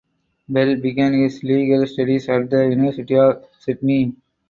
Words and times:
Bell 0.49 0.77
began 0.77 1.13
his 1.13 1.43
legal 1.43 1.85
studies 1.85 2.27
at 2.27 2.49
the 2.49 2.63
University 2.69 3.17
of 3.19 3.45
Sydney. 3.59 4.15